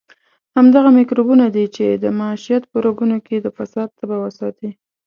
[0.57, 4.69] همدغه میکروبونه دي چې د معیشت په رګونو کې د فساد تبه وساتي.